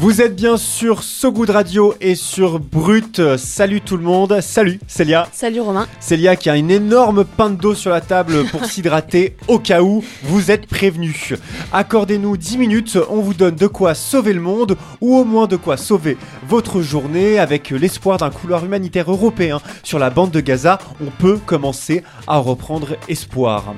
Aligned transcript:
Vous 0.00 0.22
êtes 0.22 0.36
bien 0.36 0.56
sur 0.56 1.02
So 1.02 1.32
Good 1.32 1.50
Radio 1.50 1.92
et 2.00 2.14
sur 2.14 2.60
Brut. 2.60 3.36
Salut 3.36 3.80
tout 3.80 3.96
le 3.96 4.04
monde. 4.04 4.40
Salut 4.40 4.78
Célia. 4.86 5.26
Salut 5.32 5.60
Romain. 5.60 5.88
Célia 5.98 6.36
qui 6.36 6.48
a 6.48 6.56
une 6.56 6.70
énorme 6.70 7.24
pinte 7.24 7.56
d'eau 7.56 7.74
sur 7.74 7.90
la 7.90 8.00
table 8.00 8.44
pour 8.44 8.64
s'hydrater 8.64 9.36
au 9.48 9.58
cas 9.58 9.82
où 9.82 10.04
vous 10.22 10.52
êtes 10.52 10.66
prévenus. 10.66 11.34
Accordez-nous 11.72 12.36
10 12.36 12.58
minutes, 12.58 12.98
on 13.10 13.22
vous 13.22 13.34
donne 13.34 13.56
de 13.56 13.66
quoi 13.66 13.94
sauver 13.94 14.34
le 14.34 14.40
monde 14.40 14.76
ou 15.00 15.16
au 15.16 15.24
moins 15.24 15.48
de 15.48 15.56
quoi 15.56 15.76
sauver 15.76 16.16
votre 16.46 16.80
journée 16.80 17.40
avec 17.40 17.70
l'espoir 17.70 18.18
d'un 18.18 18.30
couloir 18.30 18.64
humanitaire 18.64 19.10
européen 19.10 19.60
sur 19.82 19.98
la 19.98 20.10
bande 20.10 20.30
de 20.30 20.38
Gaza. 20.38 20.78
On 21.00 21.10
peut 21.10 21.38
commencer 21.44 22.04
à 22.28 22.38
reprendre 22.38 22.96
espoir. 23.08 23.74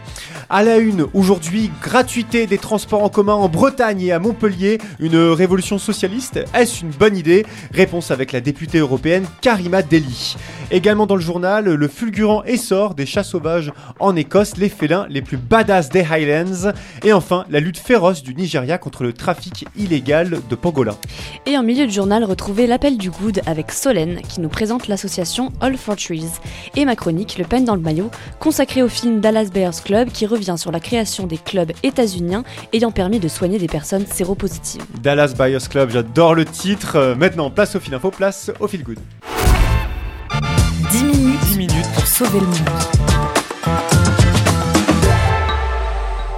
À 0.50 0.62
la 0.64 0.76
une, 0.76 1.06
aujourd'hui, 1.14 1.70
gratuité 1.82 2.46
des 2.46 2.58
transports 2.58 3.04
en 3.04 3.08
commun 3.08 3.32
en 3.32 3.48
Bretagne 3.48 4.02
et 4.02 4.12
à 4.12 4.18
Montpellier, 4.18 4.76
une 4.98 5.16
révolution 5.16 5.78
socialiste 6.18 6.40
est-ce 6.54 6.82
une 6.82 6.90
bonne 6.90 7.16
idée? 7.16 7.46
Réponse 7.72 8.10
avec 8.10 8.32
la 8.32 8.40
députée 8.40 8.78
européenne 8.78 9.24
Karima 9.40 9.82
Deli. 9.82 10.36
Également 10.70 11.06
dans 11.06 11.16
le 11.16 11.20
journal, 11.20 11.64
le 11.64 11.88
fulgurant 11.88 12.42
essor 12.44 12.94
des 12.94 13.06
chats 13.06 13.22
sauvages 13.24 13.72
en 13.98 14.16
Écosse, 14.16 14.56
les 14.56 14.68
félins 14.68 15.06
les 15.08 15.22
plus 15.22 15.36
badass 15.36 15.88
des 15.88 16.00
Highlands. 16.02 16.72
Et 17.04 17.12
enfin, 17.12 17.44
la 17.50 17.60
lutte 17.60 17.78
féroce 17.78 18.22
du 18.22 18.34
Nigeria 18.34 18.78
contre 18.78 19.02
le 19.02 19.12
trafic 19.12 19.66
illégal 19.76 20.40
de 20.48 20.54
pangolins. 20.54 20.96
Et 21.46 21.56
en 21.56 21.62
milieu 21.62 21.86
de 21.86 21.92
journal, 21.92 22.24
retrouvez 22.24 22.66
l'appel 22.66 22.98
du 22.98 23.10
good 23.10 23.40
avec 23.46 23.72
Solène 23.72 24.20
qui 24.28 24.40
nous 24.40 24.48
présente 24.48 24.88
l'association 24.88 25.52
All 25.60 25.76
for 25.76 25.96
Trees. 25.96 26.30
Et 26.76 26.84
ma 26.84 26.96
chronique, 26.96 27.36
Le 27.38 27.44
peine 27.44 27.64
dans 27.64 27.74
le 27.74 27.80
maillot, 27.80 28.10
consacrée 28.38 28.82
au 28.82 28.88
film 28.88 29.20
Dallas 29.20 29.50
Bears 29.52 29.82
Club 29.82 30.10
qui 30.10 30.26
revient 30.26 30.56
sur 30.56 30.72
la 30.72 30.80
création 30.80 31.26
des 31.26 31.38
clubs 31.38 31.72
états-uniens 31.82 32.44
ayant 32.72 32.90
permis 32.90 33.18
de 33.18 33.28
soigner 33.28 33.58
des 33.58 33.66
personnes 33.66 34.06
séropositives. 34.06 34.82
Dallas 35.02 35.34
Bears 35.36 35.68
Club, 35.68 35.90
j'adore 36.00 36.34
le 36.34 36.46
titre. 36.46 36.96
Euh, 36.96 37.14
maintenant, 37.14 37.50
place 37.50 37.76
au 37.76 37.80
fil 37.80 37.94
info, 37.94 38.10
place 38.10 38.50
au 38.58 38.66
fil 38.66 38.82
good. 38.82 38.98
10 40.90 41.04
minutes, 41.04 41.40
10 41.40 41.58
minutes 41.58 41.92
pour 41.94 42.06
sauver 42.06 42.40
le 42.40 42.46
monde. 42.46 42.70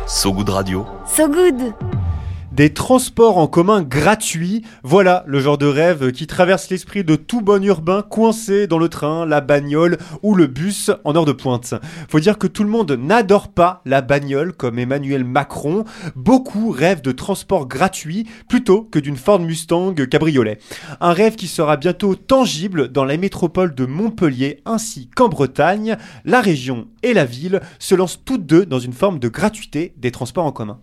So 0.07 0.33
Good 0.33 0.49
Radio. 0.49 0.85
So 1.07 1.29
Good 1.29 1.92
des 2.53 2.75
transports 2.75 3.39
en 3.39 3.47
commun 3.47 3.83
gratuits, 3.83 4.63
voilà 4.83 5.25
le 5.27 5.41
genre 5.41 5.57
de 5.57 5.67
rêve 5.67 6.13
qui 6.13 6.27
traverse 6.27 6.69
l'esprit 6.69 7.03
de 7.03 7.17
tout 7.17 7.41
bon 7.41 7.65
urbain 7.65 8.03
coincé 8.03 8.67
dans 8.67 8.79
le 8.79 8.91
train, 8.91 9.25
la 9.25 9.41
bagnole 9.41 9.97
ou 10.23 10.35
le 10.35 10.47
bus 10.47 10.91
en 11.05 11.17
heure 11.17 11.25
de 11.25 11.33
pointe. 11.33 11.75
Faut 12.09 12.21
dire 12.21 12.37
que 12.37 12.47
tout 12.47 12.63
le 12.63 12.69
monde 12.69 12.93
n'adore 12.93 13.49
pas 13.49 13.81
la 13.87 14.03
bagnole 14.03 14.53
comme 14.53 14.79
Emmanuel 14.79 15.25
Macron. 15.25 15.85
Beaucoup 16.15 16.71
rêvent 16.71 17.03
de 17.03 17.13
transports 17.13 17.67
gratuits 17.67 18.27
plutôt 18.49 18.83
que 18.83 18.99
d'une 18.99 19.17
Ford 19.17 19.41
Mustang 19.41 19.95
cabriolet. 19.95 20.59
Un 21.01 21.13
rêve 21.13 21.37
qui 21.37 21.47
sera 21.47 21.79
bientôt 21.79 22.15
tangible 22.15 22.89
dans 22.89 23.05
la 23.05 23.17
métropole 23.17 23.75
de 23.75 23.87
Montpellier 23.87 24.61
ainsi 24.67 25.09
qu'en 25.15 25.29
Bretagne. 25.29 25.97
La 26.27 26.43
région 26.43 26.89
et 27.03 27.15
la 27.15 27.25
ville 27.25 27.61
se 27.79 27.95
lancent 27.95 28.21
toutes 28.25 28.45
deux 28.45 28.67
dans 28.67 28.79
une 28.79 28.93
forme 28.93 29.19
de 29.19 29.29
gratuité 29.29 29.95
des 29.97 30.11
transports 30.11 30.45
en 30.45 30.53
commun. 30.53 30.81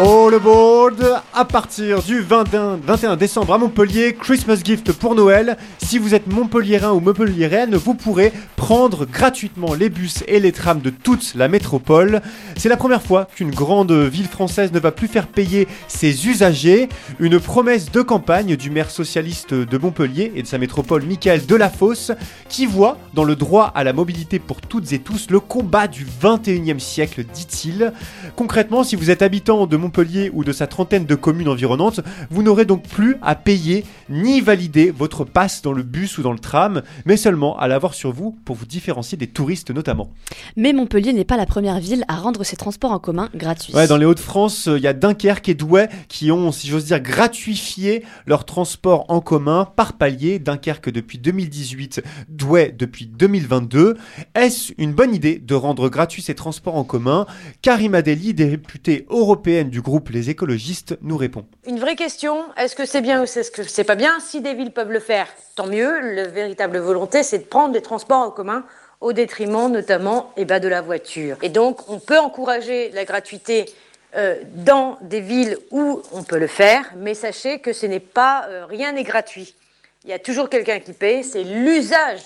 All 0.00 0.32
aboard 0.32 1.00
À 1.38 1.44
partir 1.44 2.02
du 2.02 2.20
21, 2.20 3.14
décembre 3.14 3.54
à 3.54 3.58
Montpellier, 3.58 4.16
Christmas 4.20 4.58
gift 4.64 4.90
pour 4.90 5.14
Noël. 5.14 5.56
Si 5.78 5.96
vous 5.96 6.16
êtes 6.16 6.26
montpelliérain 6.26 6.90
ou 6.90 6.98
montpelliéraine, 6.98 7.76
vous 7.76 7.94
pourrez 7.94 8.32
prendre 8.56 9.06
gratuitement 9.06 9.72
les 9.74 9.88
bus 9.88 10.24
et 10.26 10.40
les 10.40 10.50
trams 10.50 10.80
de 10.80 10.90
toute 10.90 11.36
la 11.36 11.46
métropole. 11.46 12.22
C'est 12.56 12.68
la 12.68 12.76
première 12.76 13.02
fois 13.02 13.28
qu'une 13.32 13.52
grande 13.52 13.92
ville 13.92 14.26
française 14.26 14.72
ne 14.72 14.80
va 14.80 14.90
plus 14.90 15.06
faire 15.06 15.28
payer 15.28 15.68
ses 15.86 16.26
usagers. 16.26 16.88
Une 17.20 17.38
promesse 17.38 17.92
de 17.92 18.02
campagne 18.02 18.56
du 18.56 18.70
maire 18.70 18.90
socialiste 18.90 19.54
de 19.54 19.78
Montpellier 19.78 20.32
et 20.34 20.42
de 20.42 20.48
sa 20.48 20.58
métropole, 20.58 21.04
Michael 21.04 21.46
Delafosse, 21.46 22.10
qui 22.48 22.66
voit 22.66 22.98
dans 23.14 23.22
le 23.22 23.36
droit 23.36 23.70
à 23.76 23.84
la 23.84 23.92
mobilité 23.92 24.40
pour 24.40 24.60
toutes 24.60 24.92
et 24.92 24.98
tous 24.98 25.30
le 25.30 25.38
combat 25.38 25.86
du 25.86 26.04
21e 26.04 26.80
siècle, 26.80 27.22
dit-il. 27.32 27.92
Concrètement, 28.34 28.82
si 28.82 28.96
vous 28.96 29.10
êtes 29.10 29.22
habitant 29.22 29.68
de 29.68 29.76
Montpellier, 29.76 30.32
ou 30.34 30.42
de 30.42 30.50
sa 30.50 30.66
trentaine 30.66 31.06
de 31.06 31.14
communes 31.28 31.48
environnantes, 31.48 32.00
vous 32.30 32.42
n'aurez 32.42 32.64
donc 32.64 32.88
plus 32.88 33.16
à 33.20 33.34
payer 33.34 33.84
ni 34.08 34.40
valider 34.40 34.90
votre 34.90 35.24
passe 35.24 35.60
dans 35.60 35.74
le 35.74 35.82
bus 35.82 36.16
ou 36.16 36.22
dans 36.22 36.32
le 36.32 36.38
tram, 36.38 36.80
mais 37.04 37.18
seulement 37.18 37.58
à 37.58 37.68
l'avoir 37.68 37.92
sur 37.92 38.12
vous 38.12 38.34
pour 38.46 38.56
vous 38.56 38.64
différencier 38.64 39.18
des 39.18 39.26
touristes 39.26 39.70
notamment. 39.70 40.08
Mais 40.56 40.72
Montpellier 40.72 41.12
n'est 41.12 41.26
pas 41.26 41.36
la 41.36 41.44
première 41.44 41.80
ville 41.80 42.06
à 42.08 42.16
rendre 42.16 42.44
ses 42.44 42.56
transports 42.56 42.92
en 42.92 42.98
commun 42.98 43.28
gratuits. 43.34 43.74
Ouais, 43.74 43.86
dans 43.86 43.98
les 43.98 44.06
Hauts-de-France, 44.06 44.68
euh, 44.68 44.78
il 44.78 44.84
y 44.84 44.86
a 44.86 44.94
Dunkerque 44.94 45.50
et 45.50 45.54
Douai 45.54 45.88
qui 46.08 46.32
ont, 46.32 46.50
si 46.50 46.66
j'ose 46.66 46.86
dire, 46.86 47.00
gratuifié 47.00 48.06
leurs 48.24 48.46
transports 48.46 49.04
en 49.08 49.20
commun 49.20 49.68
par 49.76 49.92
palier. 49.98 50.38
Dunkerque 50.38 50.88
depuis 50.88 51.18
2018, 51.18 52.02
Douai 52.30 52.74
depuis 52.74 53.04
2022. 53.04 53.98
Est-ce 54.34 54.72
une 54.78 54.94
bonne 54.94 55.14
idée 55.14 55.38
de 55.38 55.54
rendre 55.54 55.90
gratuits 55.90 56.22
ces 56.22 56.34
transports 56.34 56.76
en 56.76 56.84
commun? 56.84 57.26
Karim 57.60 57.94
Adeli, 57.94 58.32
députée 58.32 59.04
européenne 59.10 59.68
du 59.68 59.82
groupe 59.82 60.08
Les 60.08 60.30
écologistes 60.30 60.98
nous 61.02 61.17
Une 61.66 61.78
vraie 61.78 61.96
question, 61.96 62.44
est-ce 62.56 62.74
que 62.76 62.86
c'est 62.86 63.00
bien 63.00 63.20
ou 63.20 63.24
est-ce 63.24 63.50
que 63.50 63.62
c'est 63.62 63.84
pas 63.84 63.94
bien? 63.94 64.18
Si 64.20 64.40
des 64.40 64.54
villes 64.54 64.72
peuvent 64.72 64.92
le 64.92 65.00
faire, 65.00 65.28
tant 65.54 65.66
mieux. 65.66 66.00
La 66.14 66.28
véritable 66.28 66.78
volonté, 66.78 67.22
c'est 67.22 67.38
de 67.38 67.44
prendre 67.44 67.72
des 67.72 67.82
transports 67.82 68.20
en 68.20 68.30
commun 68.30 68.64
au 69.00 69.12
détriment 69.12 69.70
notamment 69.70 70.32
eh 70.36 70.44
ben, 70.44 70.60
de 70.60 70.68
la 70.68 70.80
voiture. 70.80 71.36
Et 71.42 71.48
donc, 71.48 71.88
on 71.88 71.98
peut 71.98 72.18
encourager 72.18 72.90
la 72.90 73.04
gratuité 73.04 73.66
euh, 74.16 74.36
dans 74.54 74.98
des 75.02 75.20
villes 75.20 75.58
où 75.70 76.02
on 76.12 76.22
peut 76.22 76.38
le 76.38 76.46
faire, 76.46 76.92
mais 76.96 77.14
sachez 77.14 77.58
que 77.58 77.72
ce 77.72 77.86
n'est 77.86 78.00
pas 78.00 78.46
euh, 78.48 78.64
rien 78.64 78.92
n'est 78.92 79.04
gratuit. 79.04 79.54
Il 80.04 80.10
y 80.10 80.14
a 80.14 80.18
toujours 80.18 80.48
quelqu'un 80.48 80.80
qui 80.80 80.92
paie, 80.92 81.22
c'est 81.22 81.44
l'usage 81.44 82.22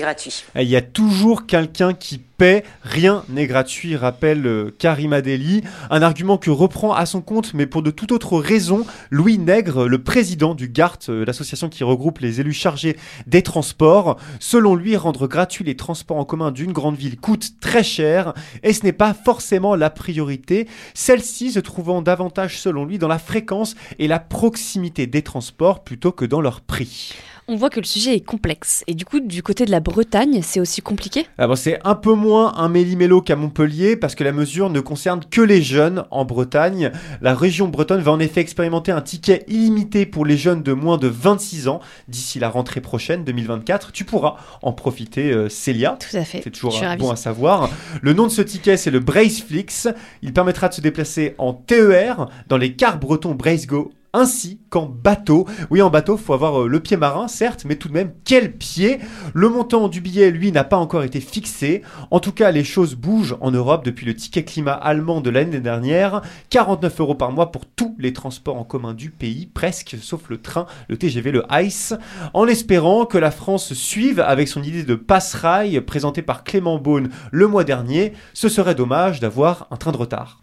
gratuit. 0.00 0.44
Il 0.56 0.68
y 0.68 0.76
a 0.76 0.82
toujours 0.82 1.46
quelqu'un 1.46 1.94
qui 1.94 2.18
paie, 2.18 2.64
rien 2.82 3.24
n'est 3.28 3.46
gratuit, 3.46 3.96
rappelle 3.96 4.46
euh, 4.46 4.74
Karim 4.78 5.12
Adeli. 5.12 5.62
Un 5.90 6.02
argument 6.02 6.36
que 6.36 6.50
reprend 6.50 6.92
à 6.92 7.06
son 7.06 7.20
compte, 7.20 7.54
mais 7.54 7.66
pour 7.66 7.82
de 7.82 7.90
toute 7.90 8.12
autre 8.12 8.38
raison, 8.38 8.84
Louis 9.10 9.38
Nègre, 9.38 9.86
le 9.86 10.02
président 10.02 10.54
du 10.54 10.68
GART, 10.68 10.98
euh, 11.08 11.24
l'association 11.24 11.68
qui 11.68 11.84
regroupe 11.84 12.18
les 12.18 12.40
élus 12.40 12.52
chargés 12.52 12.96
des 13.26 13.42
transports. 13.42 14.18
Selon 14.40 14.74
lui, 14.74 14.96
rendre 14.96 15.26
gratuit 15.26 15.64
les 15.64 15.76
transports 15.76 16.18
en 16.18 16.24
commun 16.24 16.50
d'une 16.50 16.72
grande 16.72 16.96
ville 16.96 17.18
coûte 17.18 17.60
très 17.60 17.84
cher 17.84 18.34
et 18.62 18.72
ce 18.72 18.84
n'est 18.84 18.92
pas 18.92 19.14
forcément 19.14 19.76
la 19.76 19.90
priorité, 19.90 20.68
celle-ci 20.92 21.52
se 21.52 21.60
trouvant 21.60 22.02
davantage, 22.02 22.58
selon 22.58 22.84
lui, 22.84 22.98
dans 22.98 23.08
la 23.08 23.18
fréquence 23.18 23.74
et 23.98 24.08
la 24.08 24.18
proximité 24.18 25.06
des 25.06 25.22
transports 25.22 25.84
plutôt 25.84 26.12
que 26.12 26.24
dans 26.24 26.40
leur 26.40 26.60
prix. 26.60 27.14
On 27.46 27.56
voit 27.56 27.68
que 27.68 27.78
le 27.78 27.84
sujet 27.84 28.14
est 28.16 28.24
complexe. 28.24 28.84
Et 28.86 28.94
du 28.94 29.04
coup, 29.04 29.20
du 29.20 29.42
côté 29.42 29.66
de 29.66 29.70
la 29.70 29.80
Bretagne, 29.80 30.40
c'est 30.42 30.60
aussi 30.60 30.80
compliqué? 30.80 31.26
Ah 31.36 31.46
bon, 31.46 31.56
C'est 31.56 31.78
un 31.84 31.94
peu 31.94 32.14
moins 32.14 32.54
un 32.56 32.70
méli-mélo 32.70 33.20
qu'à 33.20 33.36
Montpellier 33.36 33.96
parce 33.96 34.14
que 34.14 34.24
la 34.24 34.32
mesure 34.32 34.70
ne 34.70 34.80
concerne 34.80 35.20
que 35.30 35.42
les 35.42 35.60
jeunes 35.60 36.04
en 36.10 36.24
Bretagne. 36.24 36.90
La 37.20 37.34
région 37.34 37.68
bretonne 37.68 38.00
va 38.00 38.12
en 38.12 38.18
effet 38.18 38.40
expérimenter 38.40 38.92
un 38.92 39.02
ticket 39.02 39.44
illimité 39.46 40.06
pour 40.06 40.24
les 40.24 40.38
jeunes 40.38 40.62
de 40.62 40.72
moins 40.72 40.96
de 40.96 41.08
26 41.08 41.68
ans 41.68 41.80
d'ici 42.08 42.38
la 42.38 42.48
rentrée 42.48 42.80
prochaine 42.80 43.24
2024. 43.24 43.92
Tu 43.92 44.06
pourras 44.06 44.36
en 44.62 44.72
profiter, 44.72 45.30
euh, 45.30 45.50
Célia. 45.50 45.98
Tout 46.00 46.16
à 46.16 46.24
fait. 46.24 46.40
C'est 46.42 46.50
toujours 46.50 46.80
bon 46.98 47.10
à 47.10 47.16
savoir. 47.16 47.68
Le 48.00 48.14
nom 48.14 48.24
de 48.24 48.32
ce 48.32 48.40
ticket, 48.40 48.78
c'est 48.78 48.90
le 48.90 49.00
Braceflix. 49.00 49.88
Il 50.22 50.32
permettra 50.32 50.70
de 50.70 50.74
se 50.74 50.80
déplacer 50.80 51.34
en 51.36 51.52
TER 51.52 52.26
dans 52.48 52.56
les 52.56 52.72
cars 52.72 52.98
bretons 52.98 53.34
Brace 53.34 53.66
Go 53.66 53.92
ainsi 54.14 54.60
qu'en 54.70 54.86
bateau. 54.86 55.46
Oui, 55.70 55.82
en 55.82 55.90
bateau, 55.90 56.16
faut 56.16 56.32
avoir 56.32 56.62
euh, 56.62 56.68
le 56.68 56.80
pied 56.80 56.96
marin, 56.96 57.28
certes, 57.28 57.64
mais 57.66 57.76
tout 57.76 57.88
de 57.88 57.92
même, 57.92 58.12
quel 58.24 58.52
pied? 58.52 59.00
Le 59.34 59.48
montant 59.50 59.88
du 59.88 60.00
billet, 60.00 60.30
lui, 60.30 60.52
n'a 60.52 60.64
pas 60.64 60.78
encore 60.78 61.02
été 61.02 61.20
fixé. 61.20 61.82
En 62.10 62.20
tout 62.20 62.32
cas, 62.32 62.50
les 62.50 62.64
choses 62.64 62.94
bougent 62.94 63.36
en 63.40 63.50
Europe 63.50 63.84
depuis 63.84 64.06
le 64.06 64.14
ticket 64.14 64.44
climat 64.44 64.72
allemand 64.72 65.20
de 65.20 65.30
l'année 65.30 65.60
dernière. 65.60 66.22
49 66.50 67.00
euros 67.00 67.14
par 67.14 67.32
mois 67.32 67.52
pour 67.52 67.66
tous 67.66 67.94
les 67.98 68.12
transports 68.12 68.56
en 68.56 68.64
commun 68.64 68.94
du 68.94 69.10
pays, 69.10 69.46
presque, 69.46 69.96
sauf 70.00 70.30
le 70.30 70.40
train, 70.40 70.66
le 70.88 70.96
TGV, 70.96 71.32
le 71.32 71.44
ICE, 71.50 71.94
en 72.32 72.46
espérant 72.46 73.06
que 73.06 73.18
la 73.18 73.32
France 73.32 73.74
suive 73.74 74.20
avec 74.20 74.48
son 74.48 74.62
idée 74.62 74.84
de 74.84 74.94
passe-rail 74.94 75.80
présentée 75.80 76.22
par 76.22 76.44
Clément 76.44 76.78
Beaune 76.78 77.10
le 77.32 77.48
mois 77.48 77.64
dernier. 77.64 78.12
Ce 78.32 78.48
serait 78.48 78.76
dommage 78.76 79.18
d'avoir 79.18 79.66
un 79.72 79.76
train 79.76 79.92
de 79.92 79.96
retard. 79.96 80.40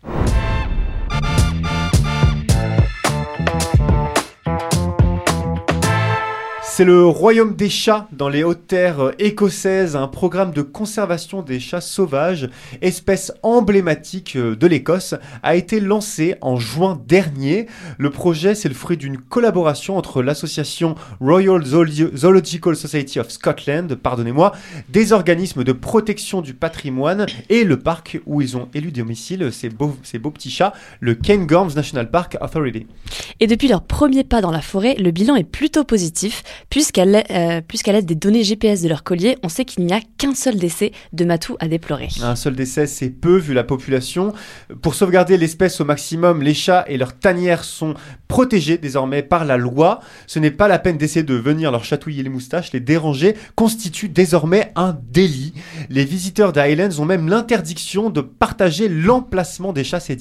C'est 6.82 6.86
le 6.86 7.06
royaume 7.06 7.56
des 7.56 7.70
chats 7.70 8.08
dans 8.12 8.28
les 8.28 8.44
hautes 8.44 8.66
terres 8.66 9.12
écossaises, 9.20 9.96
un 9.96 10.08
programme 10.08 10.52
de 10.52 10.64
conservation 10.64 11.44
des 11.44 11.60
chats 11.60 11.80
sauvages, 11.80 12.50
espèce 12.82 13.32
emblématique 13.44 14.36
de 14.36 14.66
l'Écosse, 14.66 15.14
a 15.44 15.56
été 15.56 15.80
lancé 15.80 16.38
en 16.42 16.56
juin 16.56 17.00
dernier. 17.08 17.68
Le 18.00 18.10
projet, 18.10 18.56
c'est 18.56 18.68
le 18.68 18.74
fruit 18.74 18.98
d'une 18.98 19.20
collaboration 19.20 19.96
entre 19.96 20.24
l'association 20.24 20.96
Royal 21.20 21.64
Zoological 21.64 22.76
Society 22.76 23.20
of 23.20 23.30
Scotland, 23.30 23.94
pardonnez-moi, 23.94 24.52
des 24.90 25.14
organismes 25.14 25.64
de 25.64 25.74
protection 25.74 26.42
du 26.42 26.56
patrimoine 26.56 27.28
et 27.50 27.64
le 27.64 27.78
parc 27.78 28.20
où 28.26 28.42
ils 28.42 28.58
ont 28.58 28.70
élu 28.74 28.92
domicile 28.92 29.52
ces 29.54 29.70
beaux, 29.70 29.94
petits 30.34 30.50
chats, 30.50 30.74
le 31.00 31.14
Cairngorms 31.14 31.76
National 31.76 32.10
Park 32.10 32.38
Authority. 32.42 32.88
Et 33.40 33.46
depuis 33.46 33.68
leur 33.68 33.84
premier 33.84 34.24
pas 34.24 34.42
dans 34.42 34.50
la 34.50 34.62
forêt, 34.62 34.96
le 34.96 35.12
bilan 35.12 35.36
est 35.36 35.44
plutôt 35.44 35.84
positif. 35.84 36.42
Puisqu'à 36.72 37.04
l'aide 37.04 38.06
des 38.06 38.16
données 38.16 38.46
GPS 38.46 38.82
de 38.82 38.88
leur 38.88 39.04
collier, 39.04 39.38
on 39.44 39.50
sait 39.50 39.66
qu'il 39.66 39.86
n'y 39.86 39.92
a 39.92 40.00
qu'un 40.18 40.34
seul 40.34 40.56
décès 40.56 40.94
de 41.12 41.26
matou 41.26 41.58
à 41.60 41.68
déplorer. 41.68 42.08
Un 42.24 42.38
seul 42.38 42.56
décès, 42.56 42.88
c'est 42.88 43.10
peu 43.10 43.36
vu 43.36 43.54
la 43.54 43.66
population. 43.66 44.32
Pour 44.82 44.96
sauvegarder 44.96 45.38
l'espèce 45.38 45.82
au 45.82 45.86
maximum, 45.86 46.42
les 46.42 46.54
chats 46.54 46.86
et 46.88 46.96
leurs 46.98 47.20
tanières 47.20 47.66
sont 47.66 47.94
protégés 48.30 48.78
désormais 48.78 49.22
par 49.22 49.44
la 49.44 49.58
loi. 49.58 50.00
Ce 50.28 50.40
n'est 50.40 50.50
pas 50.50 50.70
la 50.70 50.80
peine 50.80 50.98
d'essayer 50.98 51.24
de 51.24 51.36
venir 51.36 51.72
leur 51.72 51.84
chatouiller 51.84 52.24
les 52.24 52.30
moustaches, 52.30 52.72
les 52.72 52.80
déranger 52.80 53.36
constitue 53.56 54.08
désormais 54.08 54.72
un 54.78 54.98
délit. 55.12 55.54
Les 55.90 56.06
visiteurs 56.06 56.54
d'Highlands 56.54 57.00
ont 57.00 57.06
même 57.06 57.28
l'interdiction 57.28 58.10
de 58.10 58.22
partager 58.22 58.88
l'emplacement 58.88 59.74
des 59.74 59.84
chats, 59.84 60.00
c'est 60.00 60.16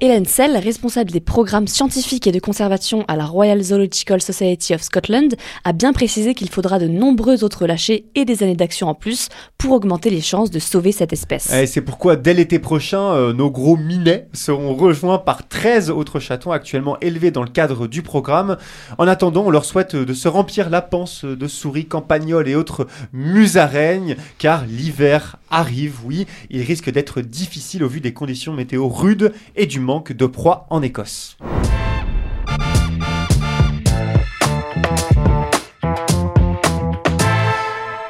Helen 0.00 0.24
Sell, 0.24 0.56
responsable 0.56 1.10
des 1.10 1.20
programmes 1.20 1.66
scientifiques 1.66 2.26
et 2.26 2.32
de 2.32 2.40
conservation 2.40 3.04
à 3.08 3.16
la 3.16 3.24
Royal 3.24 3.60
Zoological 3.62 4.20
Society 4.20 4.74
of 4.74 4.82
Scotland, 4.82 5.34
a 5.64 5.72
bien 5.72 5.92
précisé 5.92 6.34
qu'il 6.34 6.48
faudra 6.48 6.78
de 6.78 6.88
nombreux 6.88 7.44
autres 7.44 7.66
lâchers 7.66 8.06
et 8.14 8.24
des 8.24 8.42
années 8.42 8.56
d'action 8.56 8.88
en 8.88 8.94
plus 8.94 9.28
pour 9.58 9.72
augmenter 9.72 10.10
les 10.10 10.20
chances 10.20 10.50
de 10.50 10.58
sauver 10.58 10.92
cette 10.92 11.12
espèce. 11.12 11.52
Et 11.52 11.66
c'est 11.66 11.80
pourquoi 11.80 12.16
dès 12.16 12.34
l'été 12.34 12.58
prochain, 12.58 13.12
euh, 13.12 13.32
nos 13.32 13.50
gros 13.50 13.76
minets 13.76 14.28
seront 14.32 14.74
rejoints 14.74 15.18
par 15.18 15.48
13 15.48 15.90
autres 15.90 16.20
chatons 16.20 16.52
actuellement 16.52 16.98
élevés 17.00 17.30
dans 17.30 17.42
le 17.42 17.50
cadre 17.50 17.86
du 17.86 18.02
programme. 18.02 18.56
En 18.98 19.06
attendant, 19.06 19.44
on 19.46 19.50
leur 19.50 19.64
souhaite 19.64 19.94
de 19.96 20.14
se 20.14 20.28
remplir 20.28 20.70
la 20.70 20.82
panse 20.82 21.24
de 21.24 21.46
souris, 21.48 21.86
campagnols 21.86 22.48
et 22.48 22.54
autres 22.54 22.86
musaraignes, 23.12 24.16
car 24.38 24.64
l'hiver 24.66 25.36
arrive, 25.50 25.98
oui, 26.04 26.26
il 26.50 26.62
risque 26.62 26.90
d'être 26.90 27.20
difficile 27.20 27.84
au 27.84 27.88
vu 27.88 28.00
des 28.00 28.12
conditions 28.12 28.52
météo 28.52 28.88
rudes 28.88 29.32
et 29.56 29.66
du 29.66 29.80
manque 29.80 30.12
de 30.12 30.26
proie 30.26 30.66
en 30.70 30.82
Écosse. 30.82 31.36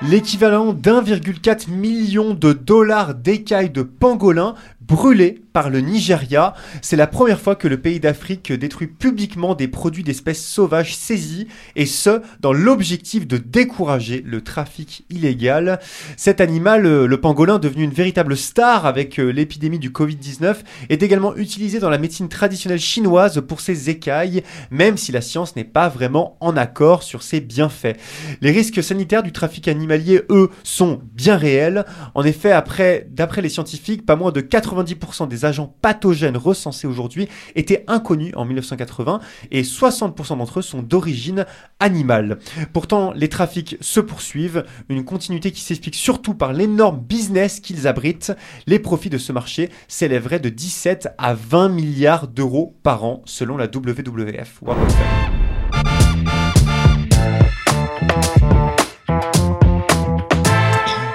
L'équivalent 0.03 0.73
d'1,4 0.73 1.71
million 1.71 2.35
de 2.35 2.53
dollars 2.53 3.15
d'écailles 3.15 3.71
de 3.71 3.83
pangolin 3.83 4.57
brûlés 4.87 5.43
par 5.53 5.71
le 5.71 5.81
Nigeria. 5.81 6.55
C'est 6.81 6.97
la 6.97 7.07
première 7.07 7.41
fois 7.41 7.57
que 7.57 7.69
le 7.69 7.81
pays 7.81 8.01
d'Afrique 8.01 8.53
détruit 8.53 8.87
publiquement 8.87 9.55
des 9.55 9.69
produits 9.69 10.03
d'espèces 10.03 10.45
sauvages 10.45 10.97
saisis, 10.97 11.47
et 11.77 11.87
ce, 11.87 12.23
dans 12.41 12.53
l'objectif 12.53 13.27
de 13.27 13.37
décourager 13.37 14.23
le 14.27 14.43
trafic 14.43 15.05
illégal. 15.11 15.79
Cet 16.17 16.41
animal, 16.41 16.87
euh, 16.87 17.07
le 17.07 17.21
pangolin, 17.21 17.59
devenu 17.59 17.85
une 17.85 17.91
véritable 17.91 18.37
star 18.37 18.87
avec 18.87 19.19
euh, 19.19 19.31
l'épidémie 19.31 19.79
du 19.79 19.91
Covid-19, 19.91 20.57
est 20.89 21.03
également 21.03 21.37
utilisé 21.37 21.79
dans 21.79 21.91
la 21.91 21.99
médecine 21.99 22.29
traditionnelle 22.29 22.81
chinoise 22.81 23.43
pour 23.47 23.61
ses 23.61 23.91
écailles, 23.91 24.43
même 24.71 24.97
si 24.97 25.13
la 25.13 25.21
science 25.21 25.57
n'est 25.57 25.65
pas 25.65 25.89
vraiment 25.89 26.37
en 26.41 26.57
accord 26.57 27.03
sur 27.03 27.23
ses 27.23 27.41
bienfaits. 27.41 27.97
Les 28.41 28.51
risques 28.51 28.83
sanitaires 28.83 29.23
du 29.23 29.33
trafic 29.33 29.69
animalier, 29.69 30.23
eux, 30.31 30.51
sont 30.65 31.03
bien 31.15 31.37
réels. 31.37 31.85
En 32.15 32.25
effet, 32.25 32.53
après, 32.53 33.07
d'après 33.11 33.43
les 33.43 33.49
scientifiques, 33.49 34.07
pas 34.07 34.17
moins 34.17 34.33
de 34.33 34.41
90% 34.73 35.29
des 35.29 35.45
agents 35.45 35.75
pathogènes 35.83 36.37
recensés 36.37 36.87
aujourd'hui 36.87 37.29
étaient 37.55 37.85
inconnus 37.89 38.33
en 38.37 38.45
1980 38.45 39.21
et 39.51 39.63
60% 39.63 40.39
d'entre 40.39 40.61
eux 40.61 40.63
sont 40.63 40.83
d'origine 40.83 41.47
animale. 41.81 42.39
Pourtant, 42.73 43.13
les 43.13 43.29
trafics 43.29 43.77
se 43.81 44.01
poursuivent, 44.01 44.65
une 44.89 45.05
continuité 45.05 45.53
qui 45.53 45.61
s'explique 45.61 45.95
surtout 45.95 46.35
par 46.35 46.53
l'énorme 46.53 47.01
business 47.01 47.61
qu'ils 47.61 47.87
abritent. 47.87 48.33
Les 48.67 48.79
profits 48.79 49.11
de 49.11 49.19
ce 49.19 49.33
marché 49.33 49.71
s'élèveraient 49.89 50.41
de 50.41 50.49
17 50.49 51.09
à 51.19 51.35
20 51.35 51.69
milliards 51.69 52.29
d'euros 52.29 52.77
par 52.83 53.05
an 53.05 53.23
selon 53.25 53.57
la 53.57 53.67
WWF. 53.67 54.61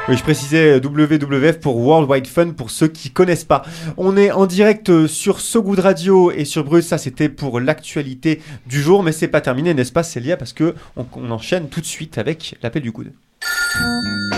Oui, 0.10 0.16
je 0.16 0.24
précisais 0.24 0.80
WWF 0.80 1.60
pour 1.60 1.76
World 1.76 2.10
Wide 2.10 2.28
Fun 2.28 2.52
pour 2.52 2.72
ceux 2.72 2.88
qui 2.88 3.12
connaissent 3.12 3.44
pas. 3.44 3.64
On 3.98 4.16
est 4.16 4.32
en 4.32 4.46
direct 4.46 4.90
euh, 4.90 5.06
sur 5.06 5.42
So 5.42 5.62
Good 5.62 5.80
Radio 5.80 6.32
et 6.32 6.46
sur 6.46 6.64
Bruce. 6.64 6.88
Ça, 6.88 6.98
c'était 6.98 7.28
pour 7.28 7.60
l'actualité 7.60 8.42
du 8.68 8.82
jour, 8.82 9.04
mais 9.04 9.12
c'est 9.12 9.28
pas 9.28 9.42
terminé, 9.42 9.74
n'est-ce 9.74 9.92
pas, 9.92 10.04
Célia? 10.04 10.38
Parce 10.38 10.54
que 10.54 10.76
on, 10.96 11.30
enchaîne 11.30 11.68
tout 11.68 11.82
de 11.82 11.86
suite 11.86 12.18
avec 12.18 12.56
l'appel 12.64 12.84
du 12.84 12.92
good. 12.92 13.12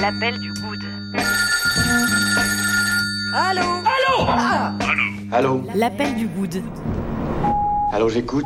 L'appel 0.01 0.39
du 0.39 0.51
good. 0.53 0.79
Allô? 3.35 3.61
Allô? 3.61 4.25
Ah 4.27 4.73
Allô? 5.31 5.63
L'appel 5.75 6.15
du 6.15 6.25
good. 6.25 6.63
Allô, 7.93 8.09
j'écoute. 8.09 8.45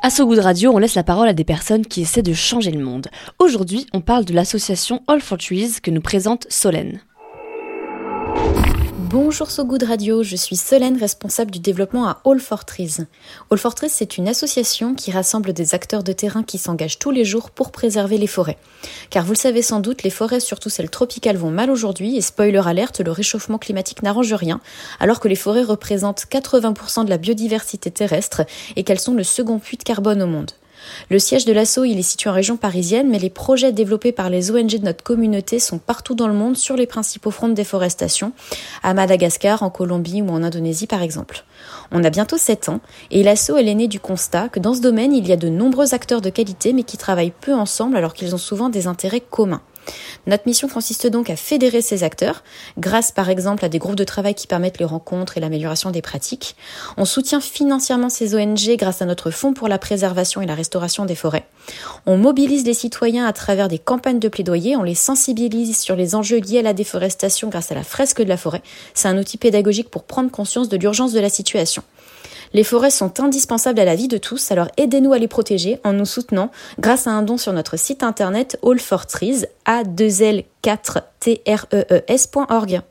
À 0.00 0.10
So 0.10 0.26
Good 0.26 0.38
Radio, 0.38 0.70
on 0.72 0.78
laisse 0.78 0.94
la 0.94 1.02
parole 1.02 1.26
à 1.26 1.32
des 1.32 1.42
personnes 1.42 1.84
qui 1.84 2.02
essaient 2.02 2.22
de 2.22 2.32
changer 2.32 2.70
le 2.70 2.84
monde. 2.84 3.08
Aujourd'hui, 3.40 3.88
on 3.92 4.00
parle 4.00 4.24
de 4.24 4.32
l'association 4.32 5.02
All 5.08 5.20
for 5.20 5.38
Trees 5.38 5.80
que 5.82 5.90
nous 5.90 6.00
présente 6.00 6.46
Solène. 6.48 7.00
Bonjour 9.10 9.50
So 9.50 9.64
Good 9.64 9.84
Radio, 9.84 10.22
je 10.22 10.36
suis 10.36 10.56
Solène, 10.56 10.98
responsable 10.98 11.50
du 11.50 11.60
développement 11.60 12.06
à 12.06 12.20
All 12.26 12.38
for 12.40 12.66
Trees. 12.66 13.06
All 13.50 13.56
for 13.56 13.74
Trees, 13.74 13.88
c'est 13.88 14.18
une 14.18 14.28
association 14.28 14.94
qui 14.94 15.10
rassemble 15.10 15.54
des 15.54 15.74
acteurs 15.74 16.02
de 16.02 16.12
terrain 16.12 16.42
qui 16.42 16.58
s'engagent 16.58 16.98
tous 16.98 17.10
les 17.10 17.24
jours 17.24 17.48
pour 17.48 17.72
préserver 17.72 18.18
les 18.18 18.26
forêts. 18.26 18.58
Car 19.08 19.24
vous 19.24 19.32
le 19.32 19.38
savez 19.38 19.62
sans 19.62 19.80
doute, 19.80 20.02
les 20.02 20.10
forêts, 20.10 20.40
surtout 20.40 20.68
celles 20.68 20.90
tropicales, 20.90 21.38
vont 21.38 21.50
mal 21.50 21.70
aujourd'hui 21.70 22.18
et 22.18 22.20
spoiler 22.20 22.60
alerte, 22.66 23.00
le 23.00 23.10
réchauffement 23.10 23.56
climatique 23.56 24.02
n'arrange 24.02 24.34
rien, 24.34 24.60
alors 25.00 25.20
que 25.20 25.28
les 25.28 25.36
forêts 25.36 25.62
représentent 25.62 26.26
80% 26.30 27.06
de 27.06 27.10
la 27.10 27.16
biodiversité 27.16 27.90
terrestre 27.90 28.42
et 28.76 28.84
qu'elles 28.84 29.00
sont 29.00 29.14
le 29.14 29.24
second 29.24 29.58
puits 29.58 29.78
de 29.78 29.84
carbone 29.84 30.20
au 30.20 30.26
monde. 30.26 30.50
Le 31.10 31.18
siège 31.18 31.44
de 31.44 31.52
l'assaut, 31.52 31.84
il 31.84 31.98
est 31.98 32.02
situé 32.02 32.30
en 32.30 32.32
région 32.32 32.56
parisienne, 32.56 33.08
mais 33.08 33.18
les 33.18 33.30
projets 33.30 33.72
développés 33.72 34.12
par 34.12 34.30
les 34.30 34.50
ONG 34.50 34.78
de 34.78 34.84
notre 34.84 35.02
communauté 35.02 35.58
sont 35.58 35.78
partout 35.78 36.14
dans 36.14 36.28
le 36.28 36.34
monde 36.34 36.56
sur 36.56 36.76
les 36.76 36.86
principaux 36.86 37.30
fronts 37.30 37.48
de 37.48 37.54
déforestation, 37.54 38.32
à 38.82 38.94
Madagascar, 38.94 39.62
en 39.62 39.70
Colombie 39.70 40.22
ou 40.22 40.28
en 40.30 40.42
Indonésie 40.42 40.86
par 40.86 41.02
exemple. 41.02 41.44
On 41.90 42.04
a 42.04 42.10
bientôt 42.10 42.36
7 42.36 42.68
ans, 42.68 42.80
et 43.10 43.22
l'assaut 43.22 43.56
est 43.56 43.74
né 43.74 43.88
du 43.88 44.00
constat 44.00 44.48
que 44.48 44.60
dans 44.60 44.74
ce 44.74 44.80
domaine, 44.80 45.12
il 45.12 45.26
y 45.26 45.32
a 45.32 45.36
de 45.36 45.48
nombreux 45.48 45.94
acteurs 45.94 46.20
de 46.20 46.30
qualité, 46.30 46.72
mais 46.72 46.82
qui 46.82 46.96
travaillent 46.96 47.32
peu 47.40 47.54
ensemble 47.54 47.96
alors 47.96 48.14
qu'ils 48.14 48.34
ont 48.34 48.38
souvent 48.38 48.68
des 48.68 48.86
intérêts 48.86 49.20
communs. 49.20 49.62
Notre 50.26 50.46
mission 50.46 50.68
consiste 50.68 51.06
donc 51.06 51.30
à 51.30 51.36
fédérer 51.36 51.80
ces 51.80 52.04
acteurs, 52.04 52.42
grâce 52.78 53.12
par 53.12 53.30
exemple 53.30 53.64
à 53.64 53.68
des 53.68 53.78
groupes 53.78 53.96
de 53.96 54.04
travail 54.04 54.34
qui 54.34 54.46
permettent 54.46 54.78
les 54.78 54.84
rencontres 54.84 55.36
et 55.36 55.40
l'amélioration 55.40 55.90
des 55.90 56.02
pratiques. 56.02 56.56
On 56.96 57.04
soutient 57.04 57.40
financièrement 57.40 58.08
ces 58.08 58.34
ONG 58.34 58.76
grâce 58.76 59.02
à 59.02 59.06
notre 59.06 59.30
fonds 59.30 59.54
pour 59.54 59.68
la 59.68 59.78
préservation 59.78 60.40
et 60.40 60.46
la 60.46 60.54
restauration 60.54 61.04
des 61.04 61.14
forêts. 61.14 61.46
On 62.06 62.16
mobilise 62.16 62.64
les 62.64 62.74
citoyens 62.74 63.26
à 63.26 63.32
travers 63.32 63.68
des 63.68 63.78
campagnes 63.78 64.18
de 64.18 64.28
plaidoyer, 64.28 64.76
on 64.76 64.82
les 64.82 64.94
sensibilise 64.94 65.78
sur 65.78 65.96
les 65.96 66.14
enjeux 66.14 66.38
liés 66.38 66.58
à 66.58 66.62
la 66.62 66.72
déforestation 66.72 67.48
grâce 67.48 67.72
à 67.72 67.74
la 67.74 67.84
fresque 67.84 68.22
de 68.22 68.28
la 68.28 68.36
forêt. 68.36 68.62
C'est 68.94 69.08
un 69.08 69.18
outil 69.18 69.38
pédagogique 69.38 69.90
pour 69.90 70.04
prendre 70.04 70.30
conscience 70.30 70.68
de 70.68 70.76
l'urgence 70.76 71.12
de 71.12 71.20
la 71.20 71.30
situation. 71.30 71.82
Les 72.52 72.64
forêts 72.64 72.90
sont 72.90 73.20
indispensables 73.20 73.80
à 73.80 73.84
la 73.84 73.94
vie 73.94 74.08
de 74.08 74.18
tous, 74.18 74.50
alors 74.50 74.68
aidez-nous 74.76 75.12
à 75.12 75.18
les 75.18 75.28
protéger 75.28 75.78
en 75.84 75.92
nous 75.92 76.06
soutenant 76.06 76.50
grâce 76.78 77.06
à 77.06 77.10
un 77.10 77.22
don 77.22 77.36
sur 77.36 77.52
notre 77.52 77.76
site 77.76 78.02
internet 78.02 78.58
All 78.64 78.78
for 78.78 79.06
Trees, 79.06 79.46
a 79.64 79.84
2 79.84 80.22
l 80.22 80.44
4 80.62 80.98
treesorg 81.20 82.82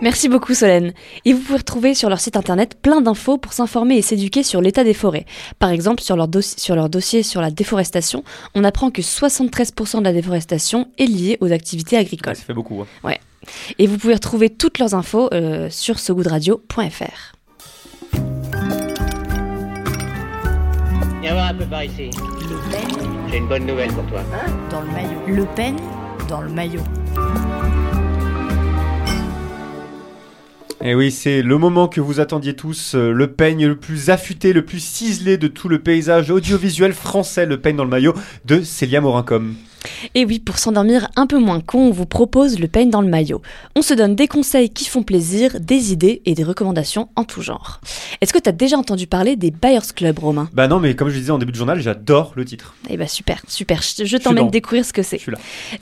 Merci 0.00 0.28
beaucoup 0.28 0.54
Solène. 0.54 0.92
Et 1.24 1.32
vous 1.32 1.40
pouvez 1.40 1.58
retrouver 1.58 1.94
sur 1.94 2.08
leur 2.08 2.20
site 2.20 2.36
internet 2.36 2.76
plein 2.80 3.00
d'infos 3.00 3.36
pour 3.36 3.52
s'informer 3.52 3.96
et 3.96 4.02
s'éduquer 4.02 4.44
sur 4.44 4.60
l'état 4.60 4.84
des 4.84 4.94
forêts. 4.94 5.26
Par 5.58 5.70
exemple, 5.70 6.02
sur 6.02 6.16
leur, 6.16 6.28
sur 6.40 6.76
leur 6.76 6.88
dossier 6.88 7.24
sur 7.24 7.40
la 7.40 7.50
déforestation, 7.50 8.22
on 8.54 8.62
apprend 8.62 8.92
que 8.92 9.02
73% 9.02 9.98
de 9.98 10.04
la 10.04 10.12
déforestation 10.12 10.88
est 10.98 11.06
liée 11.06 11.36
aux 11.40 11.50
activités 11.50 11.96
agricoles. 11.96 12.36
ça 12.36 12.44
fait 12.44 12.54
beaucoup. 12.54 12.80
Hein. 12.80 12.86
Ouais. 13.02 13.18
Et 13.78 13.88
vous 13.88 13.98
pouvez 13.98 14.14
retrouver 14.14 14.50
toutes 14.50 14.78
leurs 14.78 14.94
infos 14.94 15.30
euh, 15.32 15.68
sur 15.70 15.98
sogoodradio.fr. 15.98 17.37
Viens 21.20 21.32
voir 21.32 21.48
un 21.48 21.54
peu 21.54 21.64
par 21.64 21.84
ici. 21.84 22.10
Le 22.12 22.70
Pen 22.70 23.08
J'ai 23.30 23.38
une 23.38 23.48
bonne 23.48 23.66
nouvelle 23.66 23.92
pour 23.92 24.06
toi. 24.06 24.20
dans 24.70 24.80
le 24.80 24.86
maillot. 24.88 25.20
Le 25.26 25.44
Pen 25.56 25.76
dans 26.28 26.40
le 26.40 26.48
maillot. 26.48 26.82
Et 30.80 30.94
oui, 30.94 31.10
c'est 31.10 31.42
le 31.42 31.58
moment 31.58 31.88
que 31.88 32.00
vous 32.00 32.20
attendiez 32.20 32.54
tous, 32.54 32.94
euh, 32.94 33.10
le 33.10 33.26
peigne 33.32 33.66
le 33.66 33.74
plus 33.74 34.10
affûté, 34.10 34.52
le 34.52 34.64
plus 34.64 34.78
ciselé 34.78 35.36
de 35.36 35.48
tout 35.48 35.68
le 35.68 35.80
paysage 35.80 36.30
audiovisuel 36.30 36.92
français, 36.92 37.46
le 37.46 37.60
peigne 37.60 37.74
dans 37.74 37.84
le 37.84 37.90
maillot 37.90 38.14
de 38.44 38.62
Célia 38.62 39.00
Morincom. 39.00 39.56
Et 40.14 40.24
oui, 40.24 40.38
pour 40.38 40.58
s'endormir 40.58 41.08
un 41.16 41.26
peu 41.26 41.38
moins 41.38 41.60
con, 41.60 41.88
on 41.88 41.90
vous 41.90 42.06
propose 42.06 42.58
le 42.58 42.68
peigne 42.68 42.90
dans 42.90 43.02
le 43.02 43.08
maillot. 43.08 43.42
On 43.76 43.82
se 43.82 43.94
donne 43.94 44.14
des 44.14 44.28
conseils 44.28 44.70
qui 44.70 44.86
font 44.86 45.02
plaisir, 45.02 45.60
des 45.60 45.92
idées 45.92 46.22
et 46.24 46.34
des 46.34 46.44
recommandations 46.44 47.08
en 47.16 47.24
tout 47.24 47.42
genre. 47.42 47.80
Est-ce 48.20 48.32
que 48.32 48.38
tu 48.38 48.48
as 48.48 48.52
déjà 48.52 48.76
entendu 48.76 49.06
parler 49.06 49.36
des 49.36 49.50
Buyers 49.50 49.80
Club, 49.94 50.18
Romain? 50.18 50.48
Bah 50.52 50.68
non, 50.68 50.80
mais 50.80 50.94
comme 50.94 51.08
je 51.08 51.18
disais 51.18 51.30
en 51.30 51.38
début 51.38 51.52
de 51.52 51.56
journal, 51.56 51.80
j'adore 51.80 52.32
le 52.36 52.44
titre. 52.44 52.74
Eh 52.90 52.96
bah 52.96 53.06
super, 53.06 53.40
super. 53.48 53.82
Je, 53.82 54.16
t'emmène 54.16 54.50
découvrir 54.50 54.84
ce 54.84 54.92
que 54.92 55.02
c'est. 55.02 55.20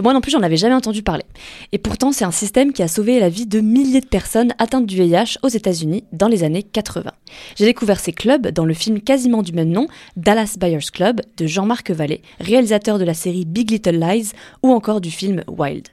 Moi 0.03 0.13
non 0.13 0.21
plus, 0.21 0.33
j'en 0.33 0.43
avais 0.43 0.57
jamais 0.57 0.75
entendu 0.75 1.03
parler. 1.03 1.25
Et 1.73 1.79
pourtant, 1.79 2.13
c'est 2.13 2.25
un 2.25 2.31
système 2.31 2.73
qui 2.73 2.83
a 2.83 2.89
sauvé 2.89 3.21
la 3.21 3.29
vie 3.29 3.47
de 3.47 3.61
milliers 3.61 4.01
de 4.01 4.07
personnes 4.07 4.53
atteintes 4.59 4.87
du 4.87 4.97
VIH 4.97 5.39
aux 5.43 5.49
États-Unis 5.49 6.05
dans 6.13 6.29
les 6.29 6.45
années 6.45 6.63
80. 6.63 7.11
J'ai 7.57 7.65
découvert 7.65 8.01
ces 8.01 8.13
clubs 8.13 8.49
dans 8.49 8.65
le 8.65 8.75
film 8.75 9.01
quasiment 9.01 9.43
du 9.43 9.53
même 9.53 9.71
nom, 9.71 9.89
Dallas 10.17 10.57
Buyers 10.59 10.91
Club, 10.93 11.21
de 11.37 11.47
Jean-Marc 11.47 11.91
Vallée, 11.91 12.23
réalisateur 12.41 12.99
de 12.99 13.05
la 13.05 13.15
série 13.15 13.45
Big 13.45 13.71
Little 13.71 13.99
Lies 13.99 14.33
ou 14.63 14.73
encore 14.73 15.01
du 15.01 15.11
film 15.11 15.43
Wild. 15.49 15.89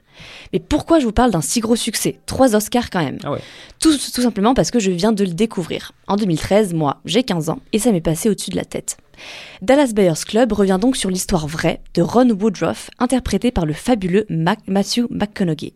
Mais 0.52 0.58
pourquoi 0.60 0.98
je 0.98 1.04
vous 1.04 1.12
parle 1.12 1.30
d'un 1.30 1.40
si 1.40 1.60
gros 1.60 1.76
succès? 1.76 2.18
Trois 2.26 2.54
Oscars 2.54 2.90
quand 2.90 3.02
même. 3.04 3.18
Ah 3.24 3.32
ouais. 3.32 3.40
Tout, 3.80 3.92
tout 3.92 4.22
simplement 4.22 4.54
parce 4.54 4.70
que 4.70 4.78
je 4.78 4.90
viens 4.90 5.12
de 5.12 5.24
le 5.24 5.32
découvrir. 5.34 5.92
En 6.06 6.16
2013, 6.16 6.74
moi, 6.74 7.00
j'ai 7.04 7.22
15 7.22 7.50
ans 7.50 7.60
et 7.72 7.78
ça 7.78 7.92
m'est 7.92 8.00
passé 8.00 8.28
au-dessus 8.30 8.50
de 8.50 8.56
la 8.56 8.64
tête. 8.64 8.96
Dallas 9.62 9.92
Buyers 9.94 10.24
Club 10.26 10.52
revient 10.52 10.78
donc 10.80 10.96
sur 10.96 11.08
l'histoire 11.08 11.46
vraie 11.46 11.80
de 11.94 12.02
Ron 12.02 12.30
Woodruff, 12.30 12.90
interprété 12.98 13.52
par 13.52 13.64
le 13.64 13.72
fabuleux 13.72 14.26
Mac- 14.28 14.58
Matthew 14.66 15.06
McConaughey. 15.08 15.72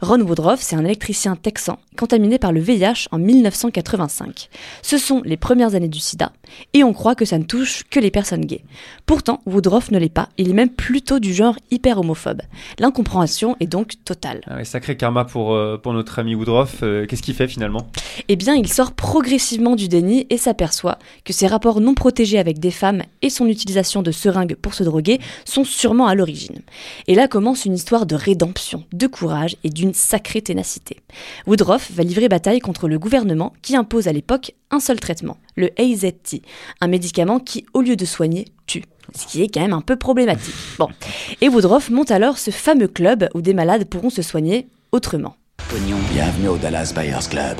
Ron 0.00 0.20
Woodruff, 0.20 0.60
c'est 0.62 0.76
un 0.76 0.84
électricien 0.84 1.34
texan 1.34 1.80
contaminé 1.96 2.38
par 2.38 2.52
le 2.52 2.60
VIH 2.60 3.08
en 3.10 3.18
1985. 3.18 4.48
Ce 4.82 4.98
sont 4.98 5.20
les 5.24 5.36
premières 5.36 5.74
années 5.74 5.88
du 5.88 5.98
sida, 5.98 6.32
et 6.72 6.84
on 6.84 6.92
croit 6.92 7.16
que 7.16 7.24
ça 7.24 7.38
ne 7.38 7.42
touche 7.44 7.82
que 7.90 7.98
les 7.98 8.12
personnes 8.12 8.44
gays. 8.44 8.64
Pourtant, 9.06 9.40
Woodruff 9.46 9.90
ne 9.90 9.98
l'est 9.98 10.08
pas, 10.08 10.28
il 10.38 10.48
est 10.48 10.54
même 10.54 10.70
plutôt 10.70 11.18
du 11.18 11.34
genre 11.34 11.56
hyper 11.72 11.98
homophobe. 11.98 12.42
L'incompréhension 12.78 13.56
est 13.58 13.66
donc 13.68 13.92
totale. 14.04 14.40
Ah 14.46 14.56
ouais, 14.56 14.64
sacré 14.64 14.96
karma 14.96 15.24
pour, 15.24 15.54
euh, 15.54 15.78
pour 15.78 15.92
notre 15.92 16.18
ami 16.18 16.34
Woodruff. 16.34 16.80
Euh, 16.82 17.06
Qu'est-ce 17.06 17.22
qu'il 17.22 17.34
fait 17.34 17.48
finalement? 17.48 17.88
Eh 18.28 18.36
bien, 18.36 18.54
il 18.54 18.68
sort 18.68 18.92
progressivement 18.92 19.76
du 19.76 19.88
déni 19.88 20.26
et 20.30 20.38
s'aperçoit 20.38 20.98
que 21.24 21.32
ses 21.32 21.46
rapports 21.46 21.80
non 21.80 21.94
protégés 21.94 22.38
avec 22.38 22.58
des 22.58 22.70
femmes 22.70 23.02
et 23.22 23.30
son 23.30 23.46
utilisation 23.46 24.02
de 24.02 24.10
seringues 24.10 24.56
pour 24.56 24.74
se 24.74 24.82
droguer 24.82 25.20
sont 25.44 25.64
sûrement 25.64 26.06
à 26.06 26.14
l'origine. 26.14 26.62
Et 27.06 27.14
là 27.14 27.28
commence 27.28 27.64
une 27.64 27.74
histoire 27.74 28.06
de 28.06 28.14
rédemption, 28.14 28.84
de 28.92 29.06
courage 29.06 29.56
et 29.64 29.70
d'une 29.70 29.94
sacrée 29.94 30.42
ténacité. 30.42 30.98
Woodruff 31.46 31.90
va 31.92 32.02
livrer 32.02 32.28
bataille 32.28 32.60
contre 32.60 32.88
le 32.88 32.98
gouvernement 32.98 33.52
qui 33.62 33.76
impose 33.76 34.08
à 34.08 34.12
l'époque 34.12 34.52
un 34.70 34.80
seul 34.80 35.00
traitement, 35.00 35.38
le 35.56 35.70
AZT, 35.78 36.42
un 36.80 36.88
médicament 36.88 37.38
qui, 37.38 37.64
au 37.72 37.80
lieu 37.80 37.96
de 37.96 38.04
soigner, 38.04 38.46
tue. 38.66 38.84
Ce 39.14 39.26
qui 39.26 39.42
est 39.42 39.48
quand 39.48 39.60
même 39.60 39.72
un 39.72 39.80
peu 39.80 39.96
problématique. 39.96 40.54
Bon. 40.78 40.88
Et 41.40 41.48
Woodruff 41.48 41.90
monte 41.90 42.10
alors 42.10 42.38
ce 42.38 42.50
fameux 42.50 42.88
club 42.88 43.28
où 43.34 43.40
des 43.40 43.54
malades 43.54 43.84
pourront 43.84 44.10
se 44.10 44.22
soigner 44.22 44.68
autrement. 44.92 45.36
Pognon. 45.68 45.96
Bienvenue 46.12 46.48
au 46.48 46.56
Dallas 46.56 46.92
Buyers 46.94 47.28
Club. 47.28 47.56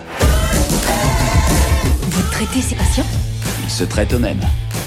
Vous 2.02 2.22
traitez 2.30 2.60
ces 2.60 2.74
patients? 2.74 3.06
Ils 3.64 3.70
se 3.70 3.84
traitent 3.84 4.14
eux-mêmes. 4.14 4.40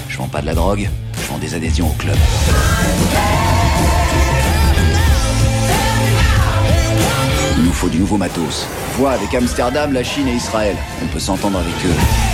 Je 0.08 0.18
vends 0.18 0.28
pas 0.28 0.40
de 0.40 0.46
la 0.46 0.54
drogue, 0.54 0.88
je 1.20 1.28
vends 1.28 1.38
des 1.38 1.54
adhésions 1.54 1.88
au 1.88 1.94
club. 1.94 2.16
Il 7.58 7.64
nous 7.64 7.72
faut 7.72 7.88
du 7.88 7.98
nouveau 7.98 8.16
matos. 8.16 8.66
Vois 8.98 9.12
avec 9.12 9.32
Amsterdam, 9.34 9.92
la 9.92 10.04
Chine 10.04 10.28
et 10.28 10.34
Israël. 10.34 10.76
On 11.02 11.06
peut 11.06 11.20
s'entendre 11.20 11.58
avec 11.58 11.74
eux. 11.86 12.31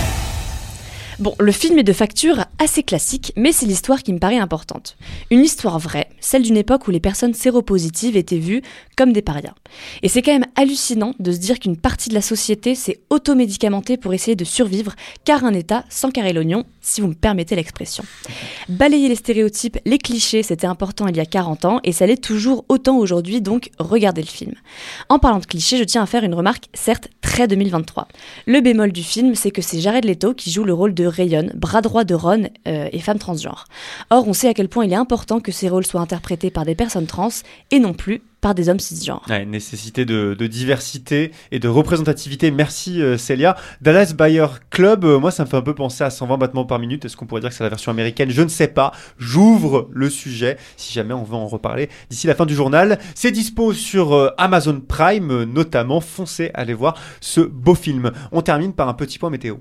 Bon, 1.19 1.35
le 1.37 1.51
film 1.51 1.77
est 1.77 1.83
de 1.83 1.91
facture 1.91 2.45
assez 2.59 2.81
classique, 2.81 3.33
mais 3.35 3.51
c'est 3.51 3.65
l'histoire 3.65 4.03
qui 4.03 4.13
me 4.13 4.19
paraît 4.19 4.37
importante. 4.37 4.95
Une 5.31 5.43
histoire 5.43 5.77
vraie, 5.77 6.07
celle 6.21 6.43
d'une 6.43 6.55
époque 6.55 6.87
où 6.87 6.91
les 6.91 7.01
personnes 7.01 7.33
séropositives 7.33 8.15
étaient 8.15 8.37
vues 8.37 8.61
comme 8.95 9.11
des 9.11 9.21
parias. 9.21 9.53
Et 10.01 10.07
c'est 10.07 10.21
quand 10.21 10.31
même 10.31 10.45
hallucinant 10.55 11.13
de 11.19 11.33
se 11.33 11.37
dire 11.37 11.59
qu'une 11.59 11.75
partie 11.75 12.07
de 12.07 12.13
la 12.13 12.21
société 12.21 12.73
s'est 12.73 13.01
automédicamentée 13.09 13.97
pour 13.97 14.13
essayer 14.13 14.37
de 14.37 14.45
survivre, 14.45 14.95
car 15.25 15.43
un 15.43 15.53
État 15.53 15.83
sans 15.89 16.09
carrer 16.09 16.31
l'oignon, 16.31 16.63
si 16.79 17.01
vous 17.01 17.07
me 17.07 17.13
permettez 17.13 17.57
l'expression. 17.57 18.05
Balayer 18.69 19.09
les 19.09 19.15
stéréotypes, 19.15 19.77
les 19.85 19.97
clichés, 19.97 20.41
c'était 20.41 20.67
important 20.67 21.07
il 21.07 21.17
y 21.17 21.21
a 21.21 21.25
40 21.25 21.65
ans, 21.65 21.79
et 21.83 21.91
ça 21.91 22.07
l'est 22.07 22.23
toujours 22.23 22.63
autant 22.69 22.97
aujourd'hui, 22.97 23.41
donc 23.41 23.71
regardez 23.77 24.21
le 24.21 24.27
film. 24.27 24.53
En 25.09 25.19
parlant 25.19 25.39
de 25.39 25.45
clichés, 25.45 25.77
je 25.77 25.83
tiens 25.83 26.03
à 26.03 26.05
faire 26.05 26.23
une 26.23 26.33
remarque, 26.33 26.69
certes 26.73 27.09
très 27.21 27.49
2023. 27.49 28.07
Le 28.45 28.61
bémol 28.61 28.93
du 28.93 29.03
film, 29.03 29.35
c'est 29.35 29.51
que 29.51 29.61
c'est 29.61 29.81
Jared 29.81 30.05
Leto 30.05 30.33
qui 30.33 30.49
joue 30.51 30.63
le 30.63 30.73
rôle 30.73 30.93
de 30.93 31.08
Rayon, 31.09 31.49
bras 31.55 31.81
droit 31.81 32.03
de 32.03 32.15
Ron 32.15 32.49
euh, 32.67 32.87
et 32.91 32.99
femme 32.99 33.19
transgenre. 33.19 33.65
Or, 34.09 34.27
on 34.27 34.33
sait 34.33 34.47
à 34.47 34.53
quel 34.53 34.69
point 34.69 34.85
il 34.85 34.93
est 34.93 34.97
important 34.97 35.39
que 35.39 35.51
ces 35.51 35.69
rôles 35.69 35.85
soient 35.85 36.01
interprétés 36.01 36.51
par 36.51 36.65
des 36.65 36.75
personnes 36.75 37.07
trans 37.07 37.29
et 37.71 37.79
non 37.79 37.93
plus 37.93 38.21
par 38.41 38.55
des 38.55 38.69
hommes 38.69 38.79
cisgenres. 38.79 39.25
Nécessité 39.47 40.05
de, 40.05 40.33
diversité 40.47 41.31
et 41.51 41.59
de 41.59 41.67
représentativité. 41.67 42.51
Merci 42.51 43.01
euh, 43.01 43.17
Célia. 43.17 43.55
Dallas 43.81 44.13
Buyer 44.17 44.47
Club, 44.69 45.03
euh, 45.05 45.19
moi 45.19 45.31
ça 45.31 45.43
me 45.43 45.49
fait 45.49 45.57
un 45.57 45.61
peu 45.61 45.75
penser 45.75 46.03
à 46.03 46.09
120 46.09 46.37
battements 46.37 46.65
par 46.65 46.79
minute. 46.79 47.05
Est-ce 47.05 47.17
qu'on 47.17 47.25
pourrait 47.25 47.41
dire 47.41 47.49
que 47.49 47.55
c'est 47.55 47.63
la 47.63 47.69
version 47.69 47.91
américaine? 47.91 48.29
Je 48.29 48.41
ne 48.41 48.47
sais 48.47 48.67
pas. 48.67 48.91
J'ouvre 49.17 49.89
le 49.91 50.09
sujet 50.09 50.57
si 50.77 50.93
jamais 50.93 51.13
on 51.13 51.23
veut 51.23 51.35
en 51.35 51.47
reparler 51.47 51.89
d'ici 52.09 52.27
la 52.27 52.35
fin 52.35 52.45
du 52.45 52.55
journal. 52.55 52.99
C'est 53.15 53.31
dispo 53.31 53.73
sur 53.73 54.13
euh, 54.13 54.29
Amazon 54.37 54.81
Prime 54.85 55.43
notamment. 55.43 56.01
Foncez, 56.01 56.51
allez 56.53 56.73
voir 56.73 56.95
ce 57.21 57.41
beau 57.41 57.75
film. 57.75 58.11
On 58.31 58.41
termine 58.41 58.73
par 58.73 58.87
un 58.87 58.93
petit 58.93 59.19
point 59.19 59.29
météo. 59.29 59.57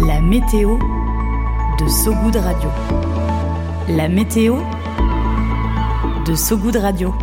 La 0.00 0.20
météo 0.20 0.78
de 1.78 1.88
So 1.88 2.12
Good 2.12 2.36
Radio. 2.36 2.70
La 3.88 4.08
météo 4.08 4.56
de 6.26 6.34
So 6.34 6.58
Good 6.58 6.76
Radio. 6.76 7.14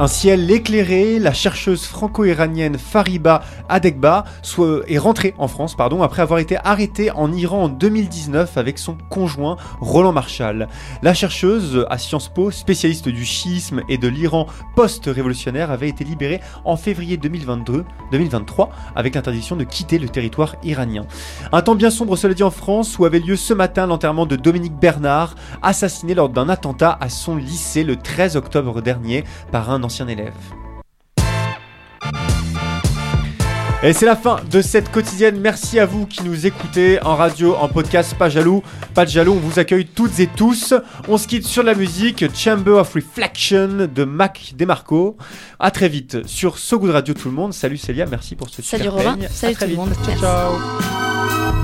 Un 0.00 0.06
ciel 0.06 0.48
éclairé, 0.48 1.18
la 1.18 1.32
chercheuse 1.32 1.84
franco-iranienne 1.84 2.78
Fariba 2.78 3.42
Adekba 3.68 4.22
soit, 4.42 4.82
est 4.86 4.96
rentrée 4.96 5.34
en 5.38 5.48
France 5.48 5.74
pardon, 5.74 6.04
après 6.04 6.22
avoir 6.22 6.38
été 6.38 6.56
arrêtée 6.62 7.10
en 7.10 7.32
Iran 7.32 7.64
en 7.64 7.68
2019 7.68 8.56
avec 8.58 8.78
son 8.78 8.96
conjoint 9.10 9.56
Roland 9.80 10.12
Marshall. 10.12 10.68
La 11.02 11.14
chercheuse 11.14 11.84
à 11.90 11.98
Sciences 11.98 12.28
Po, 12.28 12.52
spécialiste 12.52 13.08
du 13.08 13.24
chiisme 13.24 13.82
et 13.88 13.98
de 13.98 14.06
l'Iran 14.06 14.46
post-révolutionnaire, 14.76 15.72
avait 15.72 15.88
été 15.88 16.04
libérée 16.04 16.40
en 16.64 16.76
février 16.76 17.16
2022, 17.16 17.84
2023 18.12 18.70
avec 18.94 19.16
l'interdiction 19.16 19.56
de 19.56 19.64
quitter 19.64 19.98
le 19.98 20.08
territoire 20.08 20.54
iranien. 20.62 21.06
Un 21.50 21.62
temps 21.62 21.74
bien 21.74 21.90
sombre, 21.90 22.14
cela 22.14 22.34
dit, 22.34 22.44
en 22.44 22.52
France, 22.52 23.00
où 23.00 23.04
avait 23.04 23.18
lieu 23.18 23.34
ce 23.34 23.52
matin 23.52 23.88
l'enterrement 23.88 24.26
de 24.26 24.36
Dominique 24.36 24.78
Bernard, 24.78 25.34
assassiné 25.60 26.14
lors 26.14 26.28
d'un 26.28 26.48
attentat 26.48 26.96
à 27.00 27.08
son 27.08 27.34
lycée 27.34 27.82
le 27.82 27.96
13 27.96 28.36
octobre 28.36 28.80
dernier 28.80 29.24
par 29.50 29.70
un 29.70 29.87
ancien 29.88 30.06
élève. 30.06 30.34
Et 33.82 33.92
c'est 33.94 34.04
la 34.06 34.16
fin 34.16 34.40
de 34.50 34.60
cette 34.60 34.90
quotidienne. 34.90 35.40
Merci 35.40 35.78
à 35.78 35.86
vous 35.86 36.04
qui 36.04 36.22
nous 36.24 36.46
écoutez 36.46 37.00
en 37.02 37.14
radio, 37.16 37.54
en 37.54 37.68
podcast, 37.68 38.14
pas 38.18 38.28
jaloux. 38.28 38.62
Pas 38.92 39.06
de 39.06 39.10
jaloux, 39.10 39.32
on 39.32 39.36
vous 39.48 39.58
accueille 39.58 39.86
toutes 39.86 40.18
et 40.20 40.26
tous. 40.26 40.74
On 41.08 41.16
se 41.16 41.26
quitte 41.26 41.46
sur 41.46 41.62
la 41.62 41.74
musique 41.74 42.24
Chamber 42.36 42.72
of 42.72 42.92
Reflection 42.92 43.88
de 43.94 44.04
Mac 44.04 44.52
DeMarco. 44.58 45.16
À 45.58 45.70
très 45.70 45.88
vite 45.88 46.26
sur 46.26 46.58
So 46.58 46.78
Good 46.80 46.90
Radio 46.90 47.14
tout 47.14 47.28
le 47.28 47.34
monde. 47.34 47.54
Salut 47.54 47.78
Célia, 47.78 48.04
merci 48.06 48.34
pour 48.36 48.50
ce 48.50 48.60
Salut 48.62 48.82
super 48.84 48.98
Romain, 48.98 49.14
peigne. 49.14 49.24
À 49.26 49.28
salut 49.30 49.54
très 49.54 49.66
tout 49.68 49.76
le 49.76 49.84
vite. 49.84 50.08
monde. 50.10 50.18
Ciao. 50.20 51.57